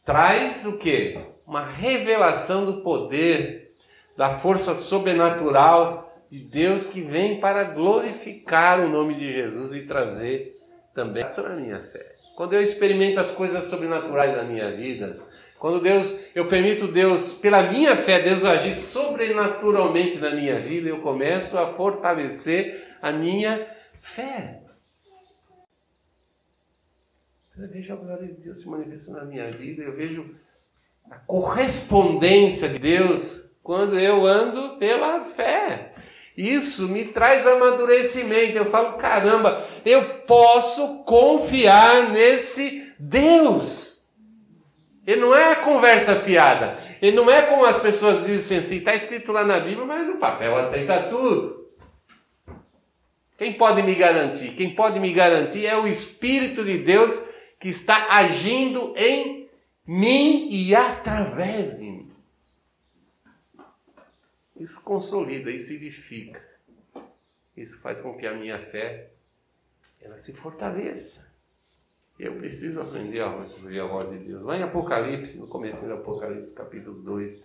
traz 0.04 0.66
o 0.66 0.78
que? 0.78 1.18
Uma 1.46 1.64
revelação 1.64 2.64
do 2.64 2.82
poder, 2.82 3.72
da 4.16 4.30
força 4.30 4.74
sobrenatural 4.74 6.12
de 6.30 6.40
Deus 6.40 6.86
que 6.86 7.02
vem 7.02 7.38
para 7.38 7.62
glorificar 7.64 8.80
o 8.80 8.88
nome 8.88 9.14
de 9.14 9.32
Jesus 9.32 9.74
e 9.74 9.82
trazer 9.82 10.58
também 10.94 11.28
sobre 11.28 11.52
a 11.52 11.56
minha 11.56 11.78
fé. 11.78 12.16
Quando 12.34 12.54
eu 12.54 12.62
experimento 12.62 13.20
as 13.20 13.30
coisas 13.32 13.66
sobrenaturais 13.66 14.34
da 14.34 14.42
minha 14.42 14.74
vida, 14.74 15.20
quando 15.62 15.80
Deus, 15.80 16.16
eu 16.34 16.48
permito 16.48 16.88
Deus, 16.88 17.34
pela 17.34 17.62
minha 17.62 17.96
fé, 17.96 18.18
Deus 18.18 18.44
agir 18.44 18.74
sobrenaturalmente 18.74 20.18
na 20.18 20.32
minha 20.32 20.58
vida, 20.58 20.88
eu 20.88 20.98
começo 20.98 21.56
a 21.56 21.68
fortalecer 21.68 22.96
a 23.00 23.12
minha 23.12 23.64
fé. 24.00 24.60
Eu 27.56 27.68
vejo 27.68 27.92
a 27.92 27.96
glória 27.96 28.26
de 28.26 28.42
Deus 28.42 28.60
se 28.60 28.68
manifestando 28.68 29.18
na 29.18 29.24
minha 29.26 29.52
vida, 29.52 29.84
eu 29.84 29.94
vejo 29.94 30.34
a 31.08 31.18
correspondência 31.18 32.68
de 32.68 32.80
Deus 32.80 33.54
quando 33.62 33.96
eu 33.96 34.26
ando 34.26 34.78
pela 34.78 35.22
fé. 35.22 35.94
Isso 36.36 36.88
me 36.88 37.04
traz 37.04 37.46
amadurecimento. 37.46 38.58
Eu 38.58 38.68
falo, 38.68 38.94
caramba, 38.94 39.64
eu 39.84 40.22
posso 40.22 41.04
confiar 41.04 42.10
nesse 42.10 42.92
Deus. 42.98 43.91
Ele 45.06 45.20
não 45.20 45.34
é 45.34 45.56
conversa 45.56 46.14
fiada. 46.16 46.78
Ele 47.00 47.16
não 47.16 47.30
é 47.30 47.42
como 47.42 47.64
as 47.64 47.80
pessoas 47.80 48.26
dizem 48.26 48.58
assim, 48.58 48.76
está 48.76 48.94
escrito 48.94 49.32
lá 49.32 49.44
na 49.44 49.58
Bíblia, 49.58 49.84
mas 49.84 50.06
no 50.06 50.18
papel 50.18 50.56
aceita 50.56 51.02
tudo. 51.04 51.62
Quem 53.36 53.54
pode 53.54 53.82
me 53.82 53.94
garantir? 53.96 54.54
Quem 54.54 54.74
pode 54.74 55.00
me 55.00 55.12
garantir 55.12 55.66
é 55.66 55.76
o 55.76 55.88
Espírito 55.88 56.64
de 56.64 56.78
Deus 56.78 57.30
que 57.58 57.68
está 57.68 58.12
agindo 58.12 58.94
em 58.96 59.48
mim 59.86 60.48
e 60.48 60.74
através 60.76 61.78
de 61.78 61.86
mim. 61.86 62.12
Isso 64.56 64.82
consolida, 64.84 65.50
isso 65.50 65.72
edifica. 65.72 66.40
Isso 67.56 67.80
faz 67.80 68.00
com 68.00 68.16
que 68.16 68.26
a 68.26 68.34
minha 68.34 68.58
fé 68.58 69.08
ela 70.00 70.16
se 70.18 70.34
fortaleça. 70.34 71.31
Eu 72.22 72.36
preciso 72.36 72.80
aprender 72.80 73.20
a 73.20 73.34
ouvir 73.34 73.80
a 73.80 73.84
voz 73.84 74.10
de 74.10 74.20
Deus. 74.20 74.44
Lá 74.44 74.56
em 74.56 74.62
Apocalipse, 74.62 75.40
no 75.40 75.48
começo 75.48 75.84
do 75.86 75.94
Apocalipse, 75.94 76.54
capítulo 76.54 77.02
2 77.02 77.44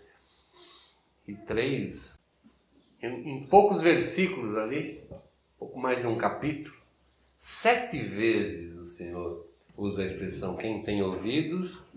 e 1.27 1.33
3, 1.35 2.19
em, 3.01 3.37
em 3.37 3.47
poucos 3.47 3.81
versículos 3.81 4.55
ali, 4.55 5.03
pouco 5.57 5.79
mais 5.79 6.01
de 6.01 6.05
um 6.05 6.15
capítulo, 6.15 6.77
sete 7.35 7.97
vezes 8.03 8.77
o 8.77 8.85
Senhor 8.85 9.49
usa 9.75 10.03
a 10.03 10.05
expressão 10.05 10.55
quem 10.55 10.83
tem 10.83 11.01
ouvidos, 11.01 11.93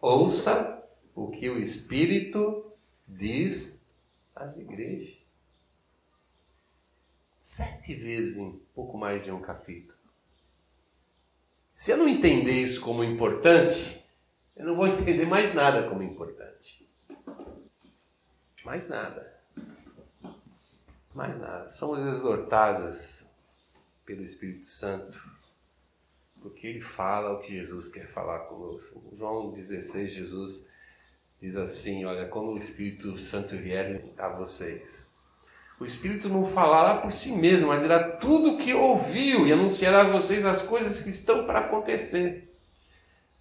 ouça 0.00 0.88
o 1.14 1.30
que 1.30 1.50
o 1.50 1.58
Espírito 1.58 2.72
diz 3.06 3.90
às 4.34 4.56
igrejas. 4.56 5.18
Sete 7.38 7.92
vezes 7.92 8.38
em 8.38 8.58
pouco 8.74 8.96
mais 8.96 9.22
de 9.22 9.30
um 9.30 9.40
capítulo. 9.42 9.91
Se 11.72 11.90
eu 11.90 11.96
não 11.96 12.08
entender 12.08 12.52
isso 12.52 12.80
como 12.82 13.02
importante, 13.02 14.04
eu 14.54 14.66
não 14.66 14.76
vou 14.76 14.86
entender 14.88 15.24
mais 15.24 15.54
nada 15.54 15.88
como 15.88 16.02
importante. 16.02 16.88
Mais 18.64 18.88
nada. 18.88 19.40
Mais 21.14 21.36
nada. 21.38 21.68
Somos 21.70 22.06
exortados 22.06 23.30
pelo 24.04 24.22
Espírito 24.22 24.66
Santo, 24.66 25.30
porque 26.40 26.66
ele 26.66 26.80
fala 26.80 27.32
o 27.32 27.40
que 27.40 27.54
Jesus 27.54 27.88
quer 27.88 28.06
falar 28.06 28.40
conosco. 28.40 29.02
João 29.14 29.50
16, 29.50 30.12
Jesus 30.12 30.72
diz 31.40 31.56
assim: 31.56 32.04
Olha, 32.04 32.28
quando 32.28 32.50
o 32.50 32.58
Espírito 32.58 33.16
Santo 33.16 33.56
vier 33.56 34.00
a 34.18 34.28
vocês, 34.28 35.11
o 35.82 35.84
Espírito 35.84 36.28
não 36.28 36.46
falará 36.46 36.98
por 36.98 37.10
si 37.10 37.32
mesmo, 37.32 37.66
mas 37.66 37.82
irá 37.82 37.98
tudo 37.98 38.52
o 38.52 38.56
que 38.56 38.72
ouviu 38.72 39.48
e 39.48 39.52
anunciará 39.52 40.02
a 40.02 40.04
vocês 40.04 40.46
as 40.46 40.62
coisas 40.62 41.02
que 41.02 41.10
estão 41.10 41.44
para 41.44 41.58
acontecer. 41.58 42.54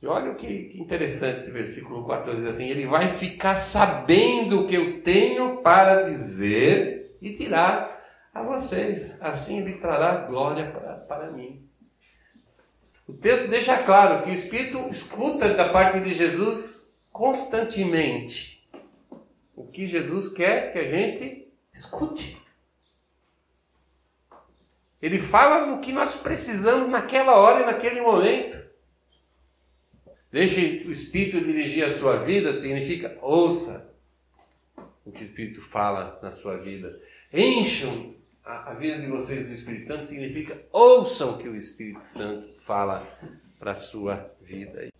E 0.01 0.07
olha 0.07 0.31
o 0.31 0.35
que, 0.35 0.63
que 0.63 0.81
interessante 0.81 1.37
esse 1.37 1.51
versículo 1.51 2.07
14 2.07 2.41
diz 2.41 2.49
assim: 2.49 2.67
Ele 2.67 2.87
vai 2.87 3.07
ficar 3.07 3.53
sabendo 3.53 4.61
o 4.61 4.65
que 4.65 4.73
eu 4.73 5.03
tenho 5.03 5.57
para 5.57 6.09
dizer 6.09 7.15
e 7.21 7.29
dirá 7.29 8.01
a 8.33 8.41
vocês. 8.41 9.21
Assim 9.21 9.59
ele 9.59 9.73
trará 9.73 10.25
glória 10.25 10.65
para, 10.71 10.93
para 10.95 11.29
mim. 11.29 11.63
O 13.07 13.13
texto 13.13 13.51
deixa 13.51 13.77
claro 13.83 14.23
que 14.23 14.31
o 14.31 14.33
Espírito 14.33 14.79
escuta 14.89 15.53
da 15.53 15.69
parte 15.69 15.99
de 15.99 16.11
Jesus 16.11 16.95
constantemente 17.11 18.67
o 19.55 19.63
que 19.63 19.87
Jesus 19.87 20.29
quer 20.29 20.73
que 20.73 20.79
a 20.79 20.87
gente 20.87 21.40
escute. 21.73 22.41
Ele 25.01 25.19
fala 25.19 25.65
no 25.65 25.81
que 25.81 25.91
nós 25.91 26.15
precisamos 26.15 26.87
naquela 26.87 27.35
hora 27.35 27.63
e 27.63 27.65
naquele 27.65 28.01
momento. 28.01 28.69
Deixe 30.31 30.83
o 30.85 30.91
Espírito 30.91 31.43
dirigir 31.43 31.83
a 31.83 31.91
sua 31.91 32.17
vida 32.17 32.53
significa 32.53 33.17
ouça 33.21 33.93
o 35.03 35.11
que 35.11 35.23
o 35.23 35.25
Espírito 35.25 35.61
fala 35.61 36.19
na 36.21 36.31
sua 36.31 36.57
vida. 36.57 36.97
Encham 37.33 38.15
a, 38.43 38.73
vida 38.73 38.99
de 38.99 39.07
vocês 39.07 39.47
do 39.47 39.53
Espírito 39.53 39.87
Santo 39.87 40.05
significa 40.05 40.61
ouçam 40.71 41.35
o 41.35 41.37
que 41.37 41.47
o 41.47 41.55
Espírito 41.55 42.03
Santo 42.03 42.53
fala 42.61 43.05
para 43.59 43.71
a 43.71 43.75
sua 43.75 44.33
vida. 44.41 44.91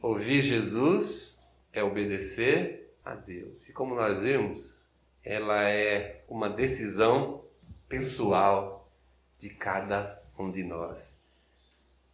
Ouvir 0.00 0.42
Jesus 0.42 1.50
é 1.72 1.82
obedecer 1.82 2.94
a 3.04 3.14
Deus. 3.14 3.68
E 3.68 3.72
como 3.72 3.94
nós 3.94 4.22
vimos, 4.22 4.80
ela 5.26 5.68
é 5.68 6.22
uma 6.28 6.48
decisão 6.48 7.44
pessoal 7.88 8.88
de 9.36 9.50
cada 9.50 10.22
um 10.38 10.52
de 10.52 10.62
nós. 10.62 11.26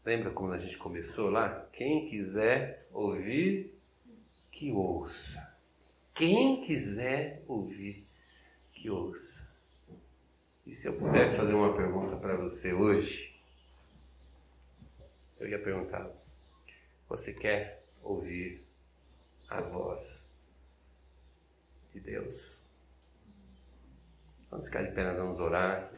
Lembra 0.02 0.30
como 0.30 0.50
a 0.50 0.56
gente 0.56 0.78
começou 0.78 1.28
lá? 1.28 1.68
Quem 1.74 2.06
quiser 2.06 2.88
ouvir, 2.90 3.78
que 4.50 4.72
ouça. 4.72 5.60
Quem 6.14 6.62
quiser 6.62 7.42
ouvir, 7.46 8.02
que 8.72 8.88
ouça. 8.88 9.54
E 10.64 10.74
se 10.74 10.88
eu 10.88 10.96
pudesse 10.96 11.36
fazer 11.36 11.52
uma 11.52 11.76
pergunta 11.76 12.16
para 12.16 12.34
você 12.34 12.72
hoje, 12.72 13.38
eu 15.38 15.46
ia 15.46 15.62
perguntar: 15.62 16.10
você 17.06 17.34
quer 17.34 17.84
ouvir 18.02 18.64
a 19.50 19.60
voz 19.60 20.34
de 21.92 22.00
Deus? 22.00 22.61
Vamos 24.52 24.66
ficar 24.66 24.82
de 24.82 24.92
pé, 24.92 25.02
nós 25.02 25.16
vamos 25.16 25.40
orar. 25.40 25.90